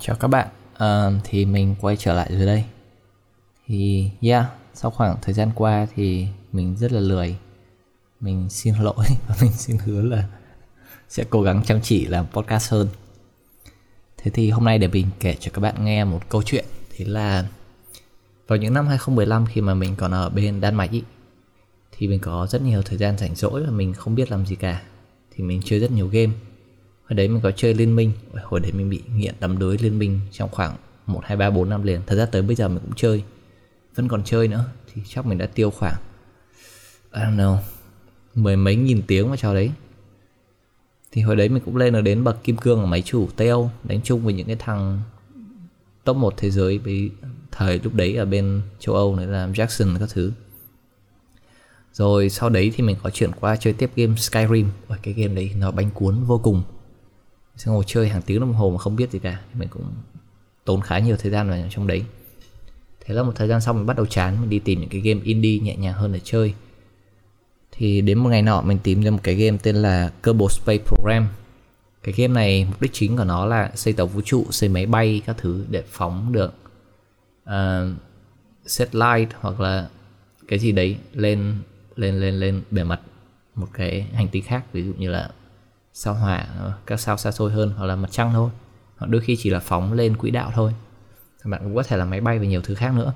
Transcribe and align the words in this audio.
Chào 0.00 0.16
các 0.16 0.28
bạn, 0.28 0.48
uh, 0.74 1.22
thì 1.24 1.44
mình 1.44 1.74
quay 1.80 1.96
trở 1.96 2.14
lại 2.14 2.28
rồi 2.32 2.46
đây. 2.46 2.64
Thì 3.66 4.10
yeah, 4.20 4.46
sau 4.74 4.90
khoảng 4.90 5.16
thời 5.22 5.34
gian 5.34 5.50
qua 5.54 5.86
thì 5.94 6.26
mình 6.52 6.76
rất 6.76 6.92
là 6.92 7.00
lười. 7.00 7.36
Mình 8.20 8.50
xin 8.50 8.74
lỗi 8.82 9.04
và 9.28 9.34
mình 9.40 9.52
xin 9.52 9.78
hứa 9.78 10.02
là 10.02 10.28
sẽ 11.08 11.24
cố 11.30 11.42
gắng 11.42 11.62
chăm 11.64 11.80
chỉ 11.82 12.06
làm 12.06 12.26
podcast 12.26 12.72
hơn. 12.72 12.88
Thế 14.16 14.30
thì 14.34 14.50
hôm 14.50 14.64
nay 14.64 14.78
để 14.78 14.88
mình 14.88 15.06
kể 15.20 15.36
cho 15.40 15.50
các 15.54 15.60
bạn 15.60 15.84
nghe 15.84 16.04
một 16.04 16.28
câu 16.28 16.42
chuyện. 16.42 16.64
Thế 16.96 17.04
là 17.04 17.46
vào 18.46 18.58
những 18.58 18.74
năm 18.74 18.86
2015 18.86 19.46
khi 19.46 19.60
mà 19.60 19.74
mình 19.74 19.96
còn 19.96 20.10
ở 20.10 20.28
bên 20.28 20.60
Đan 20.60 20.74
Mạch 20.74 20.90
ý, 20.90 21.02
Thì 21.92 22.08
mình 22.08 22.20
có 22.20 22.46
rất 22.50 22.62
nhiều 22.62 22.82
thời 22.82 22.98
gian 22.98 23.18
rảnh 23.18 23.34
rỗi 23.34 23.64
và 23.64 23.70
mình 23.70 23.94
không 23.94 24.14
biết 24.14 24.30
làm 24.30 24.46
gì 24.46 24.56
cả. 24.56 24.82
Thì 25.34 25.44
mình 25.44 25.60
chơi 25.64 25.80
rất 25.80 25.90
nhiều 25.90 26.08
game. 26.08 26.32
Hồi 27.08 27.16
đấy 27.16 27.28
mình 27.28 27.40
có 27.40 27.50
chơi 27.50 27.74
liên 27.74 27.96
minh. 27.96 28.12
Hồi 28.42 28.60
đấy 28.60 28.72
mình 28.72 28.90
bị 28.90 29.02
nghiện 29.14 29.34
đắm 29.40 29.58
đuối 29.58 29.78
liên 29.80 29.98
minh 29.98 30.20
Trong 30.32 30.50
khoảng 30.50 30.76
1, 31.06 31.20
2, 31.24 31.36
3, 31.36 31.50
4 31.50 31.68
năm 31.68 31.82
liền. 31.82 32.00
Thật 32.06 32.16
ra 32.16 32.26
tới 32.26 32.42
bây 32.42 32.56
giờ 32.56 32.68
mình 32.68 32.78
cũng 32.78 32.94
chơi 32.96 33.22
Vẫn 33.94 34.08
còn 34.08 34.24
chơi 34.24 34.48
nữa. 34.48 34.64
Thì 34.94 35.02
chắc 35.08 35.26
mình 35.26 35.38
đã 35.38 35.46
tiêu 35.46 35.70
khoảng 35.70 35.96
I 37.12 37.20
don't 37.20 37.36
know 37.36 37.56
Mười 38.34 38.56
mấy 38.56 38.76
nghìn 38.76 39.02
tiếng 39.06 39.28
vào 39.28 39.36
cho 39.36 39.54
đấy. 39.54 39.70
Thì 41.12 41.22
hồi 41.22 41.36
đấy 41.36 41.48
mình 41.48 41.62
cũng 41.64 41.76
lên 41.76 41.92
được 41.92 42.00
đến 42.00 42.24
bậc 42.24 42.44
kim 42.44 42.56
cương 42.56 42.80
ở 42.80 42.86
máy 42.86 43.02
chủ 43.02 43.28
Tây 43.36 43.48
Âu 43.48 43.70
Đánh 43.84 44.00
chung 44.04 44.24
với 44.24 44.34
những 44.34 44.46
cái 44.46 44.56
thằng 44.56 45.00
Top 46.04 46.16
1 46.16 46.34
thế 46.36 46.50
giới 46.50 46.78
với 46.78 47.10
Thời 47.50 47.80
lúc 47.84 47.94
đấy 47.94 48.16
ở 48.16 48.24
bên 48.24 48.62
châu 48.78 48.94
Âu 48.94 49.16
nữa 49.16 49.26
là 49.26 49.46
Jackson 49.46 49.98
các 49.98 50.08
thứ. 50.12 50.32
Rồi 51.92 52.28
sau 52.30 52.48
đấy 52.48 52.72
thì 52.76 52.84
mình 52.84 52.96
có 53.02 53.10
chuyển 53.10 53.30
qua 53.40 53.56
chơi 53.56 53.72
tiếp 53.72 53.90
game 53.96 54.16
Skyrim. 54.16 54.68
Ôi, 54.88 54.98
Cái 55.02 55.14
game 55.14 55.34
đấy 55.34 55.50
nó 55.58 55.70
bánh 55.70 55.90
cuốn 55.90 56.24
vô 56.24 56.38
cùng 56.38 56.62
sẽ 57.56 57.70
ngồi 57.70 57.84
chơi 57.86 58.08
hàng 58.08 58.22
tiếng 58.22 58.40
đồng 58.40 58.52
hồ 58.52 58.70
mà 58.70 58.78
không 58.78 58.96
biết 58.96 59.10
gì 59.10 59.18
cả. 59.18 59.40
Thì 59.52 59.60
mình 59.60 59.68
cũng 59.68 59.84
tốn 60.64 60.80
khá 60.80 60.98
nhiều 60.98 61.16
thời 61.16 61.32
gian 61.32 61.50
vào 61.50 61.58
trong 61.70 61.86
đấy. 61.86 62.04
Thế 63.00 63.14
là 63.14 63.22
một 63.22 63.32
thời 63.34 63.48
gian 63.48 63.60
sau 63.60 63.74
mình 63.74 63.86
bắt 63.86 63.96
đầu 63.96 64.06
chán 64.06 64.40
mình 64.40 64.50
đi 64.50 64.58
tìm 64.58 64.80
những 64.80 64.88
cái 64.88 65.00
game 65.00 65.20
indie 65.24 65.58
nhẹ 65.58 65.76
nhàng 65.76 65.94
hơn 65.94 66.12
để 66.12 66.20
chơi. 66.24 66.54
Thì 67.72 68.00
đến 68.00 68.18
một 68.18 68.28
ngày 68.28 68.42
nọ 68.42 68.62
mình 68.62 68.78
tìm 68.82 69.02
ra 69.02 69.10
một 69.10 69.20
cái 69.22 69.34
game 69.34 69.58
tên 69.62 69.76
là 69.76 70.12
Kerbal 70.22 70.48
Space 70.50 70.84
Program. 70.84 71.28
Cái 72.02 72.14
game 72.16 72.34
này 72.34 72.64
mục 72.64 72.82
đích 72.82 72.92
chính 72.92 73.16
của 73.16 73.24
nó 73.24 73.46
là 73.46 73.72
xây 73.74 73.92
tàu 73.92 74.06
vũ 74.06 74.20
trụ 74.24 74.46
xây 74.50 74.68
máy 74.68 74.86
bay 74.86 75.22
các 75.26 75.36
thứ 75.38 75.64
để 75.70 75.82
phóng 75.88 76.32
được 76.32 76.54
uh, 77.44 77.96
satellite 78.66 79.36
hoặc 79.40 79.60
là 79.60 79.88
cái 80.48 80.58
gì 80.58 80.72
đấy 80.72 80.96
lên 81.12 81.54
lên 81.96 82.20
lên 82.20 82.34
lên 82.34 82.62
bề 82.70 82.84
mặt 82.84 83.00
một 83.54 83.68
cái 83.72 84.02
hành 84.12 84.28
tinh 84.28 84.42
khác. 84.42 84.64
Ví 84.72 84.84
dụ 84.84 84.92
như 84.98 85.10
là 85.10 85.30
sao 85.98 86.14
hỏa, 86.14 86.46
các 86.86 87.00
sao 87.00 87.16
xa 87.16 87.32
xôi 87.32 87.52
hơn, 87.52 87.72
hoặc 87.76 87.86
là 87.86 87.96
mặt 87.96 88.08
trăng 88.12 88.32
thôi. 88.32 88.50
Hoặc 88.96 89.06
đôi 89.06 89.20
khi 89.20 89.36
chỉ 89.36 89.50
là 89.50 89.60
phóng 89.60 89.92
lên 89.92 90.16
quỹ 90.16 90.30
đạo 90.30 90.52
thôi. 90.54 90.74
Bạn 91.44 91.60
cũng 91.64 91.74
có 91.74 91.82
thể 91.82 91.96
là 91.96 92.04
máy 92.04 92.20
bay 92.20 92.38
và 92.38 92.44
nhiều 92.44 92.60
thứ 92.64 92.74
khác 92.74 92.94
nữa. 92.94 93.12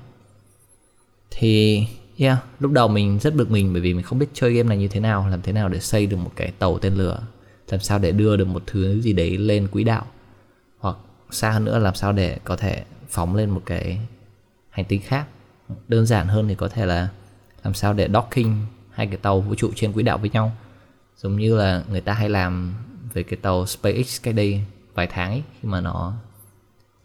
Thì, 1.31 1.83
yeah, 2.17 2.37
lúc 2.59 2.71
đầu 2.71 2.87
mình 2.87 3.19
rất 3.19 3.35
bực 3.35 3.51
mình 3.51 3.73
bởi 3.73 3.81
vì 3.81 3.93
mình 3.93 4.03
không 4.03 4.19
biết 4.19 4.25
chơi 4.33 4.53
game 4.53 4.69
này 4.69 4.77
như 4.77 4.87
thế 4.87 4.99
nào, 4.99 5.27
làm 5.27 5.41
thế 5.41 5.51
nào 5.51 5.69
để 5.69 5.79
xây 5.79 6.05
được 6.05 6.17
một 6.17 6.31
cái 6.35 6.51
tàu 6.59 6.79
tên 6.79 6.93
lửa, 6.93 7.19
làm 7.69 7.79
sao 7.79 7.99
để 7.99 8.11
đưa 8.11 8.37
được 8.37 8.47
một 8.47 8.63
thứ 8.67 9.01
gì 9.01 9.13
đấy 9.13 9.37
lên 9.37 9.67
quỹ 9.67 9.83
đạo. 9.83 10.05
Hoặc 10.79 10.97
xa 11.31 11.51
hơn 11.51 11.65
nữa, 11.65 11.79
làm 11.79 11.95
sao 11.95 12.13
để 12.13 12.39
có 12.43 12.55
thể 12.55 12.83
phóng 13.09 13.35
lên 13.35 13.49
một 13.49 13.61
cái 13.65 13.99
hành 14.69 14.85
tinh 14.85 15.01
khác. 15.01 15.27
Đơn 15.87 16.05
giản 16.05 16.27
hơn 16.27 16.47
thì 16.47 16.55
có 16.55 16.67
thể 16.67 16.85
là 16.85 17.09
làm 17.63 17.73
sao 17.73 17.93
để 17.93 18.09
docking 18.13 18.53
hai 18.91 19.07
cái 19.07 19.17
tàu 19.17 19.41
vũ 19.41 19.55
trụ 19.55 19.71
trên 19.75 19.93
quỹ 19.93 20.03
đạo 20.03 20.17
với 20.17 20.29
nhau 20.29 20.51
giống 21.23 21.35
như 21.35 21.57
là 21.57 21.83
người 21.89 22.01
ta 22.01 22.13
hay 22.13 22.29
làm 22.29 22.73
về 23.13 23.23
cái 23.23 23.39
tàu 23.41 23.65
SpaceX 23.65 24.21
cách 24.23 24.35
đây 24.35 24.61
vài 24.93 25.07
tháng 25.07 25.31
ấy, 25.31 25.43
khi 25.61 25.69
mà 25.69 25.81
nó 25.81 26.13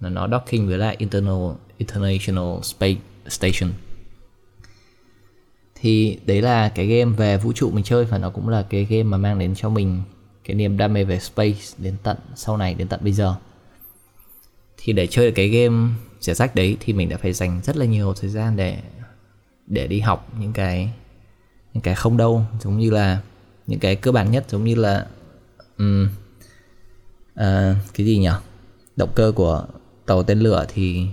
nó 0.00 0.08
nó 0.08 0.28
docking 0.28 0.66
với 0.66 0.78
lại 0.78 0.96
internal 0.98 1.52
international 1.78 2.60
space 2.62 3.00
station. 3.28 3.72
Thì 5.74 6.18
đấy 6.26 6.42
là 6.42 6.68
cái 6.68 6.86
game 6.86 7.16
về 7.16 7.36
vũ 7.36 7.52
trụ 7.52 7.70
mình 7.70 7.84
chơi 7.84 8.04
và 8.04 8.18
nó 8.18 8.30
cũng 8.30 8.48
là 8.48 8.66
cái 8.70 8.84
game 8.84 9.02
mà 9.02 9.16
mang 9.16 9.38
đến 9.38 9.54
cho 9.54 9.68
mình 9.68 10.02
cái 10.44 10.56
niềm 10.56 10.76
đam 10.76 10.92
mê 10.92 11.04
về 11.04 11.20
space 11.20 11.58
đến 11.78 11.96
tận 12.02 12.16
sau 12.34 12.56
này 12.56 12.74
đến 12.74 12.88
tận 12.88 13.00
bây 13.02 13.12
giờ. 13.12 13.34
Thì 14.76 14.92
để 14.92 15.06
chơi 15.06 15.26
được 15.26 15.32
cái 15.36 15.48
game 15.48 15.94
giải 16.20 16.34
rách 16.34 16.54
đấy 16.54 16.76
thì 16.80 16.92
mình 16.92 17.08
đã 17.08 17.16
phải 17.16 17.32
dành 17.32 17.60
rất 17.64 17.76
là 17.76 17.84
nhiều 17.84 18.14
thời 18.14 18.30
gian 18.30 18.56
để 18.56 18.78
để 19.66 19.86
đi 19.86 20.00
học 20.00 20.32
những 20.40 20.52
cái 20.52 20.92
những 21.74 21.82
cái 21.82 21.94
không 21.94 22.16
đâu. 22.16 22.44
Giống 22.60 22.78
như 22.78 22.90
là 22.90 23.20
những 23.66 23.80
cái 23.80 23.96
cơ 23.96 24.12
bản 24.12 24.30
nhất 24.30 24.44
giống 24.48 24.64
như 24.64 24.74
là 24.74 25.06
um, 25.78 26.08
uh, 27.40 27.76
cái 27.94 28.06
gì 28.06 28.18
nhỉ? 28.18 28.30
Động 28.96 29.12
cơ 29.14 29.32
của 29.36 29.66
tàu 30.06 30.22
tên 30.22 30.38
lửa 30.38 30.66
thì 30.68 31.06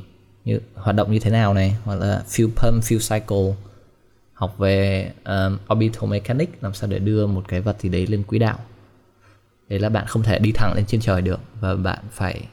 như 0.45 0.59
hoạt 0.75 0.95
động 0.95 1.11
như 1.11 1.19
thế 1.19 1.31
nào 1.31 1.53
này? 1.53 1.75
Hoặc 1.83 1.95
là 1.95 2.23
fuel 2.27 2.49
pump 2.55 2.83
fuel 2.83 3.19
cycle 3.19 3.55
học 4.33 4.57
về 4.57 5.11
um, 5.25 5.57
orbital 5.73 6.09
mechanics 6.09 6.53
làm 6.61 6.73
sao 6.73 6.89
để 6.89 6.99
đưa 6.99 7.27
một 7.27 7.43
cái 7.47 7.61
vật 7.61 7.81
gì 7.81 7.89
đấy 7.89 8.07
lên 8.07 8.23
quỹ 8.23 8.39
đạo. 8.39 8.59
Đấy 9.69 9.79
là 9.79 9.89
bạn 9.89 10.07
không 10.07 10.23
thể 10.23 10.39
đi 10.39 10.51
thẳng 10.51 10.73
lên 10.75 10.85
trên 10.85 11.01
trời 11.01 11.21
được 11.21 11.39
và 11.59 11.75
bạn 11.75 11.99
phải 12.11 12.47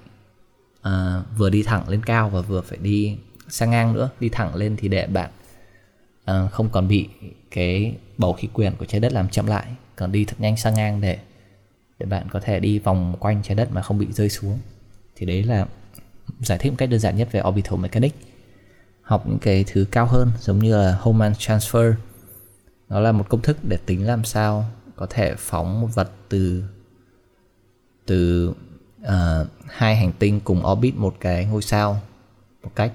uh, 0.89 0.93
vừa 1.37 1.50
đi 1.50 1.62
thẳng 1.62 1.89
lên 1.89 2.03
cao 2.05 2.31
và 2.31 2.41
vừa 2.41 2.60
phải 2.60 2.78
đi 2.78 3.16
sang 3.49 3.71
ngang 3.71 3.94
nữa. 3.94 4.10
Đi 4.21 4.28
thẳng 4.28 4.55
lên 4.55 4.77
thì 4.77 4.89
để 4.89 5.06
bạn 5.06 5.31
Ờ, 6.25 6.49
không 6.53 6.69
còn 6.69 6.89
bị 6.89 7.09
cái 7.51 7.95
bầu 8.19 8.33
khí 8.33 8.49
quyển 8.53 8.73
của 8.79 8.85
trái 8.85 9.01
đất 9.01 9.13
làm 9.13 9.29
chậm 9.29 9.47
lại 9.47 9.67
còn 9.97 10.13
đi 10.13 10.25
thật 10.25 10.37
nhanh 10.39 10.57
sang 10.57 10.75
ngang 10.75 11.01
để 11.01 11.19
để 11.99 12.07
bạn 12.07 12.27
có 12.31 12.41
thể 12.41 12.61
đi 12.61 12.79
vòng 12.79 13.17
quanh 13.21 13.43
trái 13.43 13.55
đất 13.55 13.73
mà 13.73 13.83
không 13.83 13.99
bị 13.99 14.07
rơi 14.13 14.29
xuống. 14.29 14.59
Thì 15.17 15.27
đấy 15.27 15.43
là 15.43 15.67
giải 16.41 16.59
thích 16.59 16.71
một 16.71 16.77
cách 16.79 16.91
đơn 16.91 17.01
giản 17.01 17.17
nhất 17.17 17.29
về 17.33 17.43
orbital 17.49 17.79
mechanics. 17.79 18.17
Học 19.03 19.27
những 19.27 19.39
cái 19.39 19.65
thứ 19.67 19.87
cao 19.91 20.07
hơn 20.07 20.31
giống 20.41 20.59
như 20.59 20.77
là 20.77 20.99
Hohmann 21.01 21.33
transfer. 21.33 21.95
Nó 22.89 23.01
là 23.01 23.13
một 23.13 23.29
công 23.29 23.43
thức 23.43 23.57
để 23.69 23.79
tính 23.87 24.07
làm 24.07 24.25
sao 24.25 24.65
có 24.97 25.07
thể 25.11 25.35
phóng 25.39 25.81
một 25.81 25.89
vật 25.95 26.11
từ 26.29 26.65
từ 28.07 28.49
uh, 29.03 29.47
hai 29.67 29.97
hành 29.97 30.13
tinh 30.19 30.41
cùng 30.41 30.67
orbit 30.67 30.97
một 30.97 31.17
cái 31.21 31.45
ngôi 31.45 31.63
sao 31.63 32.01
một 32.63 32.71
cách 32.75 32.93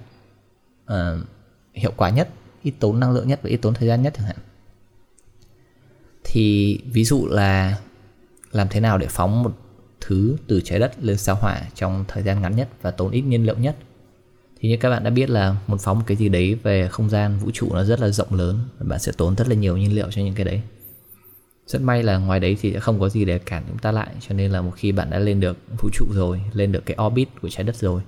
uh, 0.94 1.28
hiệu 1.74 1.92
quả 1.98 2.10
nhất 2.10 2.30
ít 2.66 2.74
tốn 2.80 3.00
năng 3.00 3.12
lượng 3.12 3.28
nhất 3.28 3.40
và 3.44 3.50
ít 3.50 3.58
tốn 3.58 3.74
thời 3.74 3.88
gian 3.88 4.02
nhất 4.02 4.14
chẳng 4.18 4.26
hạn. 4.26 4.36
Thì 6.24 6.80
ví 6.92 7.04
dụ 7.04 7.28
là 7.28 7.78
làm 8.52 8.68
thế 8.70 8.80
nào 8.80 8.98
để 8.98 9.08
phóng 9.10 9.44
một 9.44 9.58
thứ 10.02 10.38
từ 10.48 10.62
trái 10.62 10.80
đất 10.80 11.04
lên 11.04 11.18
sao 11.18 11.36
hỏa 11.36 11.62
trong 11.76 12.06
thời 12.08 12.24
gian 12.24 12.42
ngắn 12.42 12.56
nhất 12.56 12.70
và 12.82 12.92
tốn 12.92 13.12
ít 13.12 13.22
nhiên 13.22 13.46
liệu 13.46 13.58
nhất? 13.58 13.76
Thì 14.60 14.70
như 14.70 14.78
các 14.78 14.90
bạn 14.90 15.04
đã 15.04 15.10
biết 15.10 15.30
là 15.30 15.56
muốn 15.68 15.80
phóng 15.80 15.98
một 16.00 16.04
cái 16.08 16.18
gì 16.18 16.30
đấy 16.30 16.56
về 16.64 16.88
không 16.88 17.10
gian, 17.10 17.40
vũ 17.40 17.52
trụ 17.54 17.74
nó 17.74 17.84
rất 17.84 18.00
là 18.00 18.10
rộng 18.10 18.34
lớn 18.34 18.60
và 18.80 18.86
bạn 18.90 19.00
sẽ 19.00 19.12
tốn 19.18 19.36
rất 19.36 19.48
là 19.50 19.56
nhiều 19.56 19.78
nhiên 19.78 19.96
liệu 19.96 20.12
cho 20.12 20.22
những 20.22 20.36
cái 20.36 20.46
đấy. 20.46 20.62
Rất 21.68 21.82
may 21.82 22.04
là 22.04 22.18
ngoài 22.18 22.40
đấy 22.40 22.58
thì 22.62 22.74
sẽ 22.74 22.80
không 22.80 23.00
có 23.00 23.10
gì 23.10 23.26
để 23.26 23.40
cản 23.40 23.64
chúng 23.68 23.78
ta 23.78 23.92
lại, 23.92 24.16
cho 24.28 24.36
nên 24.36 24.52
là 24.52 24.62
một 24.62 24.72
khi 24.76 24.92
bạn 24.92 25.10
đã 25.10 25.20
lên 25.20 25.40
được 25.40 25.58
vũ 25.82 25.90
trụ 25.94 26.06
rồi, 26.12 26.42
lên 26.54 26.72
được 26.72 26.86
cái 26.86 26.98
orbit 27.06 27.30
của 27.42 27.50
trái 27.50 27.64
đất 27.64 27.76
rồi, 27.76 28.02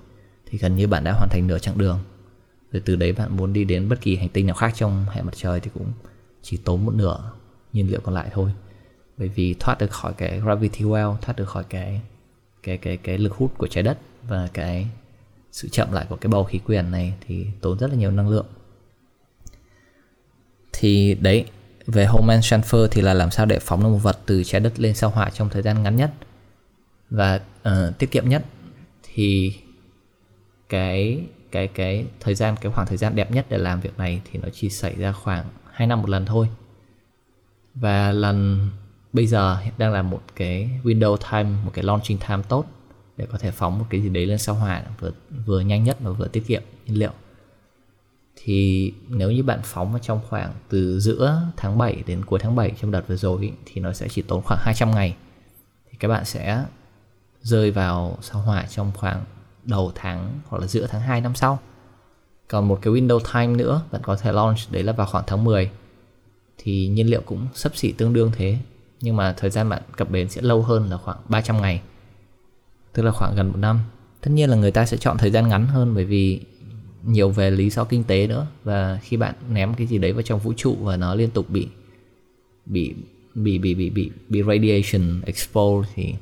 thì 0.46 0.58
gần 0.58 0.76
như 0.76 0.88
bạn 0.88 1.04
đã 1.04 1.14
hoàn 1.14 1.30
thành 1.30 1.48
nửa 1.48 1.60
chặng 1.60 1.78
đường 1.78 2.00
rồi 2.72 2.82
từ 2.86 2.96
đấy 2.96 3.12
bạn 3.12 3.38
muốn 3.38 3.54
đi 3.54 3.64
đến 3.64 3.90
bất 3.90 4.02
kỳ 4.02 4.16
hành 4.16 4.30
tinh 4.30 4.48
nào 4.48 4.56
khác 4.56 4.74
trong 4.76 5.06
hệ 5.10 5.22
mặt 5.22 5.34
trời 5.36 5.60
thì 5.60 5.70
cũng 5.74 5.92
chỉ 6.42 6.58
tốn 6.58 6.86
một 6.86 6.94
nửa 6.96 7.32
nhiên 7.74 7.92
liệu 7.92 8.00
còn 8.04 8.16
lại 8.16 8.30
thôi. 8.32 8.52
Bởi 9.18 9.28
vì 9.28 9.56
thoát 9.60 9.78
được 9.80 9.92
khỏi 9.92 10.14
cái 10.14 10.40
gravity 10.40 10.84
well 10.84 11.16
thoát 11.18 11.36
được 11.38 11.50
khỏi 11.50 11.64
cái 11.70 12.02
cái 12.64 12.78
cái 12.78 12.98
cái 12.98 13.18
lực 13.18 13.34
hút 13.34 13.58
của 13.58 13.68
trái 13.68 13.84
đất 13.84 13.98
và 14.28 14.50
cái 14.54 14.88
sự 15.52 15.70
chậm 15.70 15.92
lại 15.92 16.06
của 16.10 16.16
cái 16.16 16.30
bầu 16.30 16.44
khí 16.44 16.60
quyển 16.60 16.92
này 16.92 17.14
thì 17.28 17.48
tốn 17.62 17.80
rất 17.80 17.90
là 17.90 17.96
nhiều 17.96 18.12
năng 18.12 18.30
lượng. 18.30 18.46
Thì 20.74 21.16
đấy 21.22 21.46
về 21.88 22.06
Hohmann 22.06 22.40
transfer 22.40 22.88
thì 22.88 23.02
là 23.02 23.14
làm 23.14 23.32
sao 23.32 23.46
để 23.46 23.60
phóng 23.60 23.84
được 23.84 23.90
một 23.90 23.98
vật 23.98 24.20
từ 24.26 24.44
trái 24.44 24.62
đất 24.62 24.80
lên 24.80 24.94
sao 24.94 25.10
hỏa 25.10 25.30
trong 25.30 25.50
thời 25.50 25.62
gian 25.62 25.84
ngắn 25.84 25.96
nhất. 25.96 26.14
Và 27.10 27.42
uh, 27.62 27.98
tiết 27.98 28.12
kiệm 28.12 28.30
nhất 28.30 28.46
thì 29.04 29.54
cái 30.70 31.24
cái 31.52 31.68
cái 31.68 32.06
thời 32.20 32.36
gian, 32.36 32.56
cái 32.62 32.72
khoảng 32.72 32.88
thời 32.88 32.98
gian 32.98 33.16
đẹp 33.16 33.32
nhất 33.32 33.46
để 33.50 33.58
làm 33.58 33.80
việc 33.80 33.98
này 33.98 34.22
thì 34.32 34.40
nó 34.40 34.50
chỉ 34.54 34.70
xảy 34.70 34.96
ra 34.96 35.12
khoảng 35.12 35.46
2 35.72 35.88
năm 35.88 36.02
một 36.02 36.10
lần 36.10 36.26
thôi. 36.26 36.48
Và 37.76 38.12
lần 38.12 38.70
bây 39.14 39.28
giờ 39.28 39.58
đang 39.78 39.92
là 39.94 40.02
một 40.02 40.22
cái 40.36 40.70
window 40.84 41.18
time, 41.18 41.58
một 41.66 41.72
cái 41.74 41.84
launching 41.84 42.18
time 42.18 42.42
tốt 42.50 42.66
để 43.18 43.28
có 43.32 43.38
thể 43.38 43.52
phóng 43.52 43.80
một 43.80 43.86
cái 43.90 44.02
gì 44.02 44.10
đấy 44.10 44.26
lên 44.26 44.38
sao 44.38 44.56
hỏa 44.56 44.84
vừa 45.00 45.12
vừa 45.46 45.60
nhanh 45.60 45.84
nhất 45.84 45.98
và 46.00 46.12
vừa 46.12 46.28
tiết 46.28 46.48
kiệm 46.48 46.64
nhiên 46.86 47.00
liệu. 47.00 47.12
Thì 48.36 48.94
nếu 49.08 49.32
như 49.32 49.44
bạn 49.44 49.60
phóng 49.64 49.92
vào 49.92 50.00
trong 50.00 50.20
khoảng 50.30 50.54
từ 50.70 51.00
giữa 51.00 51.42
tháng 51.58 51.78
7 51.78 52.04
đến 52.08 52.26
cuối 52.26 52.40
tháng 52.40 52.56
7 52.56 52.72
trong 52.82 52.92
đợt 52.92 53.08
vừa 53.08 53.16
rồi 53.16 53.54
thì 53.66 53.82
nó 53.82 53.94
sẽ 53.94 54.08
chỉ 54.08 54.22
tốn 54.22 54.42
khoảng 54.42 54.60
200 54.64 54.92
ngày. 54.92 55.16
Thì 55.92 55.98
các 56.00 56.08
bạn 56.08 56.26
sẽ 56.26 56.64
rơi 57.42 57.72
vào 57.72 58.18
sao 58.22 58.42
hỏa 58.42 58.66
trong 58.66 58.92
khoảng 58.96 59.24
đầu 59.68 59.92
tháng 59.96 60.40
hoặc 60.48 60.62
là 60.62 60.68
giữa 60.68 60.88
tháng 60.88 61.02
2 61.02 61.22
năm 61.22 61.36
sau. 61.36 61.60
Còn 62.48 62.68
một 62.68 62.80
cái 62.82 62.94
window 62.94 63.20
time 63.34 63.56
nữa, 63.64 63.82
bạn 63.92 64.02
có 64.04 64.16
thể 64.16 64.32
launch, 64.32 64.58
đấy 64.72 64.84
là 64.84 64.94
vào 64.94 65.08
khoảng 65.08 65.24
tháng 65.28 65.44
10 65.44 65.70
thì 66.58 66.88
nhiên 66.88 67.10
liệu 67.10 67.22
cũng 67.22 67.48
sấp 67.54 67.76
xỉ 67.76 67.92
tương 67.92 68.14
đương 68.14 68.32
thế, 68.36 68.58
nhưng 69.02 69.16
mà 69.16 69.34
thời 69.34 69.50
gian 69.50 69.70
bạn 69.70 69.82
cập 69.98 70.12
bến 70.12 70.30
sẽ 70.30 70.42
lâu 70.42 70.62
hơn 70.62 70.90
là 70.90 70.98
khoảng 70.98 71.18
300 71.30 71.62
ngày, 71.62 71.82
tức 72.94 73.04
là 73.04 73.12
khoảng 73.12 73.36
gần 73.36 73.48
một 73.48 73.58
năm. 73.58 73.80
Tất 74.22 74.32
nhiên 74.32 74.50
là 74.50 74.58
người 74.58 74.72
ta 74.72 74.86
sẽ 74.86 74.98
chọn 74.98 75.18
thời 75.18 75.32
gian 75.32 75.48
ngắn 75.48 75.68
hơn 75.68 75.96
bởi 75.96 76.06
vì 76.06 76.42
nhiều 77.04 77.30
về 77.30 77.52
lý 77.52 77.70
do 77.70 77.84
kinh 77.84 78.04
tế 78.04 78.28
nữa, 78.28 78.48
và 78.64 79.00
khi 79.04 79.18
bạn 79.18 79.36
ném 79.50 79.74
cái 79.74 79.88
gì 79.88 79.98
đấy 79.98 80.14
vào 80.14 80.22
trong 80.22 80.40
vũ 80.40 80.54
trụ 80.58 80.76
và 80.82 80.98
nó 80.98 81.16
liên 81.16 81.30
tục 81.30 81.50
bị 81.50 81.68
bị 82.66 82.96
bị 83.36 83.58
bị 83.58 83.74
bị 83.74 83.90
bị 83.90 84.12
bị 84.30 84.44
radiation 84.44 85.22
expose 85.22 85.90
thì 85.96 86.14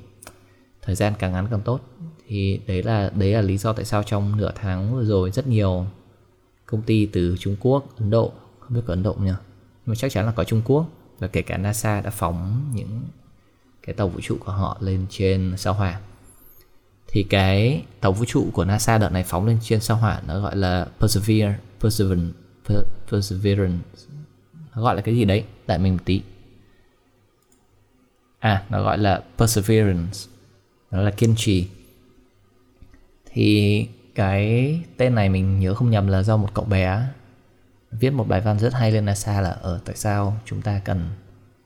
thời 0.82 0.96
gian 0.96 1.14
càng 1.20 1.32
ngắn 1.32 1.48
càng 1.52 1.62
tốt 1.62 1.80
thì 2.28 2.62
đấy 2.68 2.84
là 2.84 3.12
đấy 3.16 3.34
là 3.34 3.42
lý 3.42 3.58
do 3.58 3.74
tại 3.74 3.86
sao 3.86 4.04
trong 4.04 4.38
nửa 4.38 4.52
tháng 4.56 4.94
vừa 4.94 5.06
rồi 5.06 5.32
rất 5.32 5.48
nhiều 5.48 5.86
công 6.66 6.82
ty 6.82 7.06
từ 7.06 7.36
Trung 7.40 7.56
Quốc, 7.60 7.98
Ấn 7.98 8.10
Độ 8.10 8.34
không 8.60 8.74
biết 8.74 8.82
có 8.88 8.94
Ấn 8.94 9.04
Độ 9.04 9.14
nhỉ? 9.14 9.26
Nhưng 9.26 9.36
mà 9.86 9.96
chắc 9.96 10.12
chắn 10.12 10.26
là 10.26 10.32
có 10.32 10.44
Trung 10.44 10.62
Quốc. 10.66 10.86
Và 11.20 11.28
kể 11.28 11.42
cả 11.42 11.58
NASA 11.58 12.02
đã 12.02 12.10
phóng 12.10 12.72
những 12.74 13.02
cái 13.84 13.96
tàu 13.96 14.10
vũ 14.10 14.20
trụ 14.22 14.38
của 14.46 14.52
họ 14.52 14.78
lên 14.82 15.06
trên 15.10 15.54
sao 15.58 15.74
hỏa. 15.74 16.00
Thì 17.08 17.24
cái 17.24 17.84
tàu 18.02 18.12
vũ 18.12 18.26
trụ 18.26 18.50
của 18.54 18.66
NASA 18.66 18.98
đợt 18.98 19.10
này 19.10 19.24
phóng 19.24 19.46
lên 19.46 19.58
trên 19.62 19.80
sao 19.80 19.98
hỏa 19.98 20.22
nó 20.28 20.40
gọi 20.40 20.56
là 20.56 20.88
Persevere 21.00 21.60
Perseverance 21.82 22.38
Perseverance. 23.12 23.84
Nó 24.76 24.82
gọi 24.82 24.96
là 24.96 25.02
cái 25.02 25.16
gì 25.16 25.26
đấy? 25.26 25.44
Tại 25.66 25.80
mình 25.80 25.94
một 25.94 26.02
tí. 26.06 26.22
À 28.40 28.66
nó 28.70 28.84
gọi 28.84 28.98
là 28.98 29.24
Perseverance. 29.38 30.20
Nó 30.92 31.02
là 31.02 31.12
kiên 31.12 31.34
trì 31.38 31.68
thì 33.36 33.88
cái 34.16 34.80
tên 34.98 35.16
này 35.16 35.30
mình 35.30 35.60
nhớ 35.60 35.74
không 35.74 35.90
nhầm 35.90 36.08
là 36.08 36.24
do 36.24 36.38
một 36.38 36.50
cậu 36.54 36.66
bé 36.66 37.02
viết 37.92 38.10
một 38.10 38.28
bài 38.28 38.42
văn 38.42 38.60
rất 38.60 38.74
hay 38.74 38.92
lên 38.92 39.06
NASA 39.06 39.42
là 39.42 39.50
ở 39.50 39.80
tại 39.86 39.96
sao 39.96 40.38
chúng 40.46 40.62
ta 40.62 40.82
cần 40.86 41.10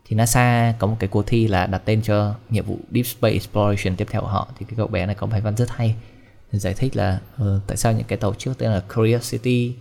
thì 0.06 0.16
NASA 0.16 0.74
có 0.80 0.88
một 0.88 0.96
cái 1.00 1.08
cuộc 1.08 1.28
thi 1.28 1.48
là 1.48 1.66
đặt 1.66 1.82
tên 1.86 2.02
cho 2.02 2.36
nhiệm 2.50 2.66
vụ 2.66 2.80
Deep 2.92 3.06
Space 3.06 3.34
Exploration 3.34 3.96
tiếp 3.96 4.08
theo 4.12 4.22
của 4.22 4.28
họ. 4.28 4.48
Thì 4.60 4.66
cái 4.70 4.76
cậu 4.78 4.88
bé 4.88 5.06
này 5.06 5.16
có 5.16 5.28
bài 5.28 5.42
văn 5.42 5.56
rất 5.56 5.70
hay 5.70 5.96
giải 6.52 6.74
thích 6.74 6.96
là 6.96 7.20
ừ, 7.38 7.60
tại 7.68 7.78
sao 7.78 7.94
những 7.94 8.08
cái 8.08 8.18
tàu 8.18 8.34
trước 8.34 8.58
tên 8.58 8.72
là 8.72 8.80
Curiosity 8.96 9.76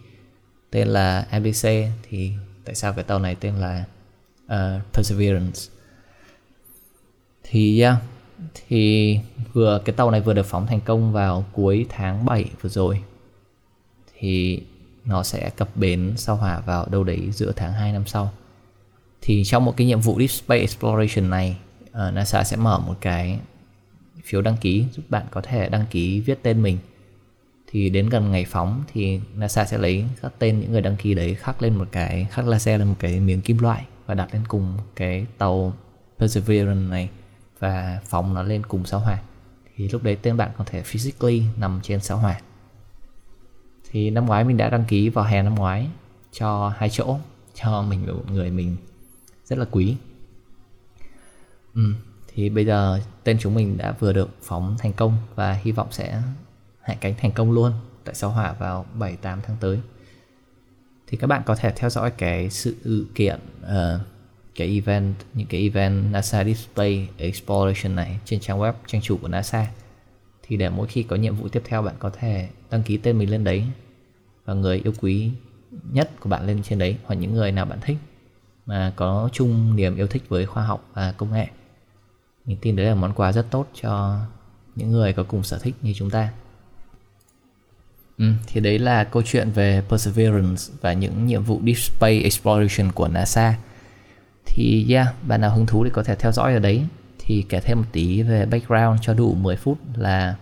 tên 0.70 0.88
là 0.88 1.26
ABC 1.31 1.64
thì 2.08 2.32
tại 2.64 2.75
sao 2.75 2.93
cái 2.93 3.05
tàu 3.05 3.19
này 3.19 3.34
tên 3.41 3.55
là 3.55 3.84
uh, 4.46 4.82
Perseverance? 4.93 5.61
Thì 7.43 7.81
yeah, 7.81 7.96
thì 8.69 9.19
vừa 9.52 9.81
cái 9.85 9.96
tàu 9.96 10.11
này 10.11 10.20
vừa 10.20 10.35
được 10.35 10.46
phóng 10.46 10.67
thành 10.67 10.81
công 10.81 11.12
vào 11.12 11.44
cuối 11.52 11.87
tháng 11.88 12.25
7 12.25 12.44
vừa 12.61 12.69
rồi. 12.69 13.02
Thì 14.19 14.62
nó 15.05 15.23
sẽ 15.23 15.50
cập 15.50 15.76
bến 15.76 16.14
sao 16.17 16.37
hỏa 16.37 16.61
vào 16.61 16.87
đâu 16.90 17.05
đấy 17.05 17.29
giữa 17.32 17.52
tháng 17.56 17.73
2 17.73 17.93
năm 17.93 18.06
sau. 18.06 18.32
Thì 19.20 19.44
trong 19.44 19.64
một 19.64 19.76
cái 19.76 19.87
nhiệm 19.87 20.00
vụ 20.00 20.19
Deep 20.19 20.31
Space 20.31 20.61
Exploration 20.61 21.31
này 21.31 21.56
uh, 21.90 22.14
NASA 22.14 22.44
sẽ 22.44 22.56
mở 22.56 22.79
một 22.79 22.94
cái 23.00 23.38
phiếu 24.25 24.43
đăng 24.43 24.56
ký 24.56 24.84
giúp 24.93 25.02
bạn 25.08 25.26
có 25.31 25.41
thể 25.41 25.69
đăng 25.69 25.87
ký 25.91 26.20
viết 26.20 26.38
tên 26.43 26.62
mình. 26.62 26.79
Thì 27.67 27.91
đến 27.91 28.08
gần 28.08 28.31
ngày 28.31 28.44
phóng 28.49 28.84
thì 28.93 29.20
NASA 29.37 29.64
sẽ 29.64 29.79
lấy 29.79 30.05
các 30.23 30.32
tên 30.38 30.61
những 30.61 30.73
người 30.73 30.81
đăng 30.81 30.96
ký 30.96 31.14
đấy 31.14 31.34
khắc 31.34 31.62
lên 31.62 31.75
một 31.75 31.88
cái 31.93 32.26
khắc 32.31 32.46
laser 32.46 32.79
lên 32.79 32.88
một 32.88 32.94
cái 32.99 33.20
miếng 33.20 33.41
kim 33.41 33.58
loại 33.58 33.84
và 34.06 34.14
đặt 34.14 34.29
lên 34.32 34.43
cùng 34.49 34.76
cái 34.96 35.26
tàu 35.38 35.73
Perseverance 36.19 36.91
này 36.91 37.08
và 37.58 38.00
phóng 38.05 38.34
nó 38.34 38.43
lên 38.43 38.62
cùng 38.69 38.84
sao 38.87 39.00
hỏa. 39.00 39.19
Thì 39.76 39.88
lúc 39.88 40.02
đấy 40.02 40.19
tên 40.22 40.37
bạn 40.37 40.50
có 40.58 40.64
thể 40.64 40.82
physically 40.82 41.43
nằm 41.56 41.81
trên 41.82 42.00
sao 42.00 42.19
hỏa. 42.19 42.40
Thì 43.90 44.10
năm 44.10 44.26
ngoái 44.26 44.44
mình 44.44 44.56
đã 44.56 44.70
đăng 44.70 44.84
ký 44.84 45.08
vào 45.08 45.25
hè 45.25 45.43
năm 45.43 45.55
ngoái 45.55 45.88
cho 46.32 46.72
hai 46.76 46.90
chỗ 46.90 47.19
cho 47.55 47.82
mình 47.82 48.06
và 48.06 48.12
một 48.12 48.31
người 48.31 48.50
mình 48.50 48.76
rất 49.44 49.58
là 49.58 49.64
quý. 49.70 49.96
Ừ, 51.75 51.94
thì 52.34 52.49
bây 52.49 52.66
giờ 52.66 53.00
tên 53.25 53.38
chúng 53.40 53.55
mình 53.55 53.76
đã 53.76 53.93
vừa 53.93 54.12
được 54.12 54.28
phóng 54.43 54.76
thành 54.78 54.93
công 54.93 55.16
và 55.34 55.52
hy 55.52 55.72
vọng 55.72 55.88
sẽ 55.90 56.22
hạ 56.81 56.94
cánh 57.00 57.14
thành 57.14 57.32
công 57.32 57.52
luôn 57.52 57.72
tại 58.05 58.14
sao 58.14 58.31
hỏa 58.31 58.52
vào 58.52 58.87
7 58.94 59.16
8 59.16 59.40
tháng 59.46 59.56
tới. 59.60 59.81
Thì 61.06 61.16
các 61.16 61.26
bạn 61.26 61.43
có 61.46 61.56
thể 61.56 61.72
theo 61.76 61.90
dõi 61.90 62.10
cái 62.10 62.50
sự 62.50 63.06
kiện 63.14 63.40
uh, 63.62 64.00
cái 64.58 64.75
event 64.75 65.14
những 65.34 65.46
cái 65.46 65.62
event 65.62 66.12
NASA 66.12 66.44
Display 66.44 67.08
Exploration 67.16 67.94
này 67.96 68.19
trên 68.25 68.40
trang 68.40 68.58
web 68.58 68.72
trang 68.87 69.00
chủ 69.00 69.19
của 69.22 69.28
NASA. 69.28 69.66
Thì 70.43 70.56
để 70.56 70.69
mỗi 70.69 70.87
khi 70.87 71.02
có 71.02 71.16
nhiệm 71.16 71.37
vụ 71.37 71.49
tiếp 71.49 71.62
theo 71.64 71.82
bạn 71.82 71.94
có 71.99 72.10
thể 72.10 72.49
đăng 72.70 72.82
ký 72.82 72.96
tên 72.96 73.19
mình 73.19 73.31
lên 73.31 73.44
đấy 73.44 73.64
và 74.44 74.55
người 74.55 74.81
yêu 74.84 74.93
quý 75.00 75.31
nhất 75.93 76.10
của 76.20 76.28
bạn 76.28 76.46
lên 76.46 76.62
trên 76.62 76.78
đấy 76.78 76.96
hoặc 77.05 77.14
những 77.14 77.34
người 77.34 77.52
nào 77.52 77.64
bạn 77.64 77.78
thích 77.82 77.96
mà 78.66 78.93
có 78.96 79.28
chung 79.32 79.76
niềm 79.76 79.96
yêu 79.96 80.06
thích 80.06 80.22
với 80.28 80.46
khoa 80.46 80.64
học 80.64 80.88
và 80.94 81.12
công 81.12 81.32
nghệ. 81.32 81.46
Mình 82.44 82.56
tin 82.60 82.76
đấy 82.76 82.87
là 82.87 82.94
món 82.94 83.12
quà 83.12 83.32
rất 83.32 83.46
tốt 83.50 83.69
cho 83.82 84.20
những 84.76 84.90
người 84.90 85.12
có 85.12 85.22
cùng 85.22 85.43
sở 85.43 85.58
thích 85.58 85.75
như 85.82 85.93
chúng 85.96 86.10
ta. 86.10 86.32
Ừ, 88.19 88.25
thì 88.46 88.60
đấy 88.60 88.78
là 88.78 89.05
câu 89.05 89.22
chuyện 89.22 89.50
về 89.50 89.82
Perseverance 89.88 90.62
và 90.81 90.93
những 90.93 91.26
nhiệm 91.26 91.43
vụ 91.43 91.60
Deep 91.64 91.78
Space 91.78 92.20
Exploration 92.20 92.93
của 92.93 93.08
NASA. 93.08 93.58
Thì 94.49 94.87
yeah, 94.95 95.09
bạn 95.29 95.41
nào 95.41 95.50
hứng 95.50 95.67
thú 95.67 95.85
thì 95.85 95.91
có 95.91 96.03
thể 96.03 96.15
theo 96.15 96.33
dõi 96.33 96.55
ở 96.55 96.59
đấy. 96.59 96.83
Thì 97.19 97.45
kể 97.49 97.61
thêm 97.61 97.79
một 97.79 97.87
tí 97.93 98.23
về 98.23 98.47
background 98.47 99.00
cho 99.03 99.15
đủ 99.15 99.35
10 99.35 99.56
phút 99.56 99.79
là 99.97 100.35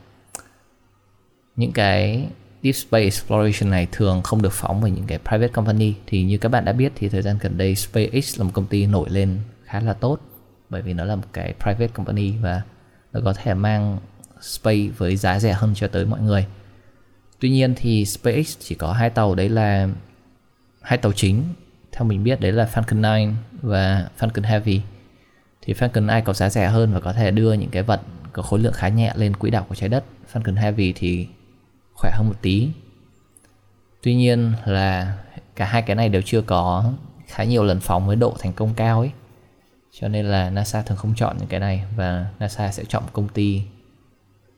những 1.56 1.72
cái 1.72 2.28
Deep 2.62 2.74
Space 2.74 3.04
Exploration 3.04 3.70
này 3.70 3.88
thường 3.92 4.22
không 4.22 4.42
được 4.42 4.52
phóng 4.52 4.80
bởi 4.80 4.90
những 4.90 5.06
cái 5.06 5.18
private 5.18 5.52
company 5.52 5.94
thì 6.06 6.22
như 6.22 6.38
các 6.38 6.48
bạn 6.48 6.64
đã 6.64 6.72
biết 6.72 6.92
thì 6.94 7.08
thời 7.08 7.22
gian 7.22 7.38
gần 7.40 7.58
đây 7.58 7.74
SpaceX 7.74 8.38
là 8.38 8.44
một 8.44 8.50
công 8.54 8.66
ty 8.66 8.86
nổi 8.86 9.10
lên 9.10 9.38
khá 9.64 9.80
là 9.80 9.92
tốt 9.92 10.20
bởi 10.70 10.82
vì 10.82 10.92
nó 10.92 11.04
là 11.04 11.16
một 11.16 11.26
cái 11.32 11.54
private 11.62 11.88
company 11.88 12.32
và 12.42 12.62
nó 13.12 13.20
có 13.24 13.32
thể 13.32 13.54
mang 13.54 13.98
space 14.40 14.88
với 14.96 15.16
giá 15.16 15.40
rẻ 15.40 15.52
hơn 15.52 15.72
cho 15.74 15.88
tới 15.88 16.04
mọi 16.04 16.20
người 16.20 16.46
Tuy 17.40 17.50
nhiên 17.50 17.74
thì 17.76 18.04
SpaceX 18.04 18.56
chỉ 18.60 18.74
có 18.74 18.92
hai 18.92 19.10
tàu 19.10 19.34
đấy 19.34 19.48
là 19.48 19.88
hai 20.80 20.98
tàu 20.98 21.12
chính 21.12 21.44
theo 21.96 22.04
mình 22.04 22.24
biết, 22.24 22.40
đấy 22.40 22.52
là 22.52 22.68
Falcon 22.74 23.26
9 23.26 23.34
và 23.62 24.08
Falcon 24.18 24.44
Heavy. 24.44 24.80
Thì 25.62 25.72
Falcon 25.72 26.08
9 26.16 26.24
có 26.24 26.32
giá 26.32 26.50
rẻ 26.50 26.68
hơn 26.68 26.92
và 26.92 27.00
có 27.00 27.12
thể 27.12 27.30
đưa 27.30 27.52
những 27.52 27.70
cái 27.70 27.82
vật, 27.82 28.00
có 28.32 28.42
khối 28.42 28.60
lượng 28.60 28.72
khá 28.72 28.88
nhẹ 28.88 29.12
lên 29.16 29.36
quỹ 29.36 29.50
đạo 29.50 29.66
của 29.68 29.74
trái 29.74 29.88
đất, 29.88 30.04
Falcon 30.32 30.56
Heavy 30.56 30.92
thì 30.92 31.28
khỏe 31.94 32.10
hơn 32.14 32.28
một 32.28 32.34
tí. 32.42 32.68
Tuy 34.02 34.14
nhiên 34.14 34.52
là 34.64 35.16
cả 35.56 35.64
hai 35.64 35.82
cái 35.82 35.96
này 35.96 36.08
đều 36.08 36.22
chưa 36.22 36.42
có 36.42 36.92
khá 37.26 37.44
nhiều 37.44 37.64
lần 37.64 37.80
phóng 37.80 38.06
với 38.06 38.16
độ 38.16 38.36
thành 38.38 38.52
công 38.52 38.74
cao 38.74 39.00
ấy. 39.00 39.10
Cho 39.92 40.08
nên 40.08 40.26
là 40.26 40.50
NASA 40.50 40.82
thường 40.82 40.98
không 40.98 41.14
chọn 41.14 41.36
những 41.38 41.48
cái 41.48 41.60
này 41.60 41.84
và 41.96 42.26
NASA 42.38 42.72
sẽ 42.72 42.84
chọn 42.88 43.02
công 43.12 43.28
ty 43.28 43.62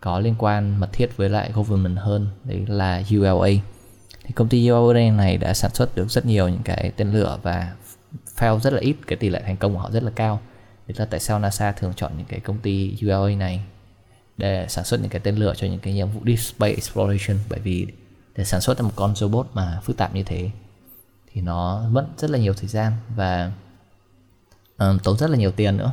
có 0.00 0.19
liên 0.19 0.34
quan 0.38 0.81
mật 0.81 0.88
thiết 0.93 1.17
với 1.17 1.29
lại 1.29 1.53
government 1.55 1.98
hơn, 1.98 2.27
đấy 2.44 2.65
là 2.69 3.03
ULA 3.17 3.51
thì 4.29 4.35
công 4.35 4.49
ty 4.49 4.70
ULA 4.70 5.11
này 5.11 5.39
đã 5.39 5.55
sản 5.55 5.75
xuất 5.75 5.94
được 5.94 6.11
rất 6.11 6.27
nhiều 6.27 6.49
những 6.49 6.63
cái 6.65 6.93
tên 6.97 7.13
lửa 7.13 7.39
và 7.43 7.73
fail 8.37 8.58
rất 8.58 8.73
là 8.73 8.81
ít 8.81 8.97
cái 9.06 9.17
tỷ 9.17 9.29
lệ 9.29 9.43
thành 9.47 9.56
công 9.56 9.75
của 9.75 9.81
họ 9.81 9.91
rất 9.91 10.03
là 10.03 10.11
cao. 10.17 10.41
Đấy 10.87 10.94
là 10.99 11.05
tại 11.05 11.20
sao 11.20 11.39
NASA 11.39 11.73
thường 11.73 11.93
chọn 11.97 12.13
những 12.17 12.27
cái 12.27 12.41
công 12.41 12.58
ty 12.58 12.97
ULA 13.03 13.37
này 13.37 13.61
để 14.37 14.67
sản 14.69 14.85
xuất 14.85 15.01
những 15.01 15.11
cái 15.11 15.20
tên 15.20 15.37
lửa 15.37 15.55
cho 15.56 15.67
những 15.67 15.79
cái 15.79 15.94
nhiệm 15.94 16.11
vụ 16.11 16.20
deep 16.27 16.39
space 16.39 16.75
exploration. 16.75 17.39
Bởi 17.49 17.61
vì 17.61 17.87
để 18.37 18.44
sản 18.44 18.61
xuất 18.61 18.81
một 18.82 18.91
con 18.97 19.17
robot 19.17 19.47
mà 19.53 19.81
phức 19.85 19.97
tạp 19.97 20.15
như 20.15 20.23
thế 20.23 20.51
thì 21.32 21.41
nó 21.41 21.89
mất 21.91 22.06
rất 22.19 22.31
là 22.31 22.39
nhiều 22.39 22.55
thời 22.55 22.69
gian 22.69 22.93
và 23.17 23.53
um, 24.79 24.99
tốn 24.99 25.19
rất 25.19 25.31
là 25.31 25.37
nhiều 25.37 25.51
tiền 25.51 25.77
nữa. 25.77 25.93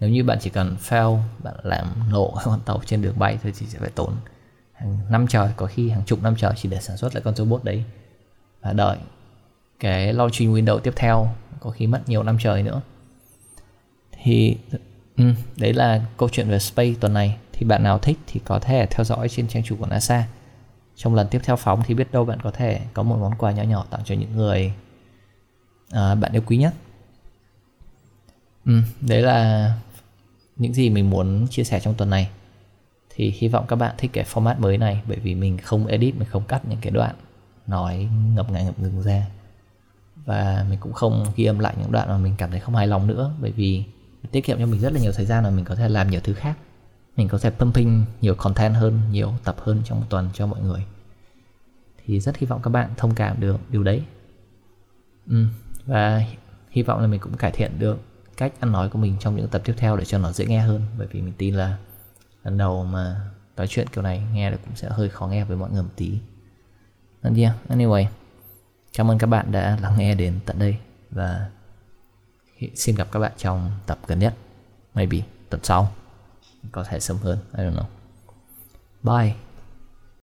Nếu 0.00 0.10
như 0.10 0.24
bạn 0.24 0.38
chỉ 0.40 0.50
cần 0.50 0.76
fail 0.88 1.18
bạn 1.42 1.54
làm 1.62 1.86
nổ 2.12 2.34
con 2.44 2.60
tàu 2.60 2.80
trên 2.86 3.02
đường 3.02 3.18
bay 3.18 3.38
thì 3.42 3.50
chỉ 3.54 3.66
sẽ 3.66 3.78
phải 3.78 3.90
tốn 3.94 4.12
hàng 4.76 4.98
năm 5.10 5.26
trời 5.26 5.48
có 5.56 5.66
khi 5.66 5.90
hàng 5.90 6.02
chục 6.06 6.22
năm 6.22 6.36
trời 6.36 6.52
chỉ 6.56 6.68
để 6.68 6.80
sản 6.80 6.96
xuất 6.96 7.14
lại 7.14 7.22
con 7.24 7.36
robot 7.36 7.64
đấy. 7.64 7.84
Và 8.60 8.72
đợi 8.72 8.98
cái 9.80 10.12
launching 10.12 10.54
window 10.54 10.78
tiếp 10.78 10.92
theo 10.96 11.28
có 11.60 11.70
khi 11.70 11.86
mất 11.86 12.08
nhiều 12.08 12.22
năm 12.22 12.38
trời 12.40 12.62
nữa. 12.62 12.80
Thì 14.22 14.56
ừ, 15.16 15.24
đấy 15.56 15.72
là 15.72 16.02
câu 16.16 16.28
chuyện 16.32 16.48
về 16.48 16.58
space 16.58 16.94
tuần 17.00 17.14
này. 17.14 17.36
Thì 17.52 17.66
bạn 17.66 17.82
nào 17.82 17.98
thích 17.98 18.18
thì 18.26 18.40
có 18.44 18.58
thể 18.58 18.86
theo 18.90 19.04
dõi 19.04 19.28
trên 19.28 19.48
trang 19.48 19.62
chủ 19.62 19.76
của 19.76 19.86
NASA. 19.86 20.28
Trong 20.96 21.14
lần 21.14 21.28
tiếp 21.28 21.40
theo 21.44 21.56
phóng 21.56 21.82
thì 21.86 21.94
biết 21.94 22.12
đâu 22.12 22.24
bạn 22.24 22.40
có 22.42 22.50
thể 22.50 22.80
có 22.94 23.02
một 23.02 23.16
món 23.20 23.34
quà 23.38 23.52
nhỏ 23.52 23.62
nhỏ 23.62 23.86
tặng 23.90 24.00
cho 24.04 24.14
những 24.14 24.36
người 24.36 24.72
à, 25.90 26.14
bạn 26.14 26.32
yêu 26.32 26.42
quý 26.46 26.56
nhất. 26.56 26.74
Ừ, 28.66 28.80
đấy 29.00 29.22
là 29.22 29.72
những 30.56 30.74
gì 30.74 30.90
mình 30.90 31.10
muốn 31.10 31.46
chia 31.50 31.64
sẻ 31.64 31.80
trong 31.80 31.94
tuần 31.94 32.10
này 32.10 32.28
thì 33.16 33.34
hy 33.36 33.48
vọng 33.48 33.64
các 33.68 33.76
bạn 33.76 33.94
thích 33.98 34.10
cái 34.14 34.24
format 34.24 34.60
mới 34.60 34.78
này, 34.78 35.02
bởi 35.08 35.18
vì 35.18 35.34
mình 35.34 35.58
không 35.58 35.86
edit, 35.86 36.14
mình 36.16 36.28
không 36.28 36.44
cắt 36.48 36.62
những 36.68 36.78
cái 36.80 36.90
đoạn 36.90 37.14
nói 37.66 38.08
ngập 38.34 38.50
ngại 38.50 38.64
ngập 38.64 38.78
ngừng 38.78 39.02
ra. 39.02 39.26
Và 40.24 40.66
mình 40.70 40.78
cũng 40.80 40.92
không 40.92 41.26
ghi 41.36 41.44
âm 41.44 41.58
lại 41.58 41.74
những 41.80 41.92
đoạn 41.92 42.08
mà 42.08 42.18
mình 42.18 42.34
cảm 42.38 42.50
thấy 42.50 42.60
không 42.60 42.74
hài 42.76 42.86
lòng 42.86 43.06
nữa, 43.06 43.34
bởi 43.40 43.52
vì 43.52 43.84
tiết 44.30 44.44
kiệm 44.44 44.58
cho 44.58 44.66
mình 44.66 44.80
rất 44.80 44.92
là 44.92 45.00
nhiều 45.00 45.12
thời 45.12 45.26
gian 45.26 45.44
mà 45.44 45.50
mình 45.50 45.64
có 45.64 45.74
thể 45.74 45.88
làm 45.88 46.10
nhiều 46.10 46.20
thứ 46.24 46.34
khác. 46.34 46.58
Mình 47.16 47.28
có 47.28 47.38
thể 47.38 47.50
pumping 47.50 48.04
nhiều 48.20 48.34
content 48.34 48.74
hơn, 48.74 49.00
nhiều 49.10 49.32
tập 49.44 49.56
hơn 49.58 49.82
trong 49.84 50.00
một 50.00 50.06
tuần 50.10 50.28
cho 50.34 50.46
mọi 50.46 50.60
người. 50.60 50.84
Thì 52.06 52.20
rất 52.20 52.36
hy 52.36 52.46
vọng 52.46 52.60
các 52.62 52.70
bạn 52.70 52.90
thông 52.96 53.14
cảm 53.14 53.40
được 53.40 53.60
điều 53.70 53.82
đấy. 53.82 54.02
Ừ. 55.30 55.46
và 55.86 56.22
hy 56.70 56.82
vọng 56.82 57.00
là 57.00 57.06
mình 57.06 57.20
cũng 57.20 57.36
cải 57.36 57.50
thiện 57.50 57.78
được 57.78 58.00
cách 58.36 58.52
ăn 58.60 58.72
nói 58.72 58.88
của 58.88 58.98
mình 58.98 59.16
trong 59.20 59.36
những 59.36 59.48
tập 59.48 59.62
tiếp 59.64 59.74
theo 59.76 59.96
để 59.96 60.04
cho 60.04 60.18
nó 60.18 60.32
dễ 60.32 60.46
nghe 60.46 60.60
hơn, 60.60 60.82
bởi 60.98 61.06
vì 61.10 61.20
mình 61.20 61.32
tin 61.38 61.54
là 61.54 61.76
lần 62.46 62.58
đầu 62.58 62.84
mà 62.84 63.20
nói 63.56 63.66
chuyện 63.68 63.86
kiểu 63.88 64.02
này 64.02 64.22
nghe 64.32 64.50
được 64.50 64.58
cũng 64.64 64.76
sẽ 64.76 64.88
hơi 64.90 65.08
khó 65.08 65.26
nghe 65.26 65.44
với 65.44 65.56
mọi 65.56 65.70
người 65.70 65.82
một 65.82 65.90
tí. 65.96 66.10
Vâng 67.22 67.34
And 67.34 67.38
yeah, 67.38 67.54
anyway 67.68 68.06
cảm 68.92 69.10
ơn 69.10 69.18
các 69.18 69.26
bạn 69.26 69.52
đã 69.52 69.78
lắng 69.82 69.94
nghe 69.98 70.14
đến 70.14 70.40
tận 70.46 70.58
đây 70.58 70.76
và 71.10 71.50
xin 72.74 72.96
gặp 72.96 73.08
các 73.12 73.20
bạn 73.20 73.32
trong 73.36 73.70
tập 73.86 73.98
gần 74.06 74.18
nhất. 74.18 74.34
Maybe 74.94 75.18
tuần 75.50 75.64
sau. 75.64 75.92
Có 76.72 76.84
thể 76.84 77.00
sớm 77.00 77.16
hơn 77.22 77.38
I 77.56 77.64
don't 77.64 77.74
know. 77.74 77.84
Bye. 79.02 79.45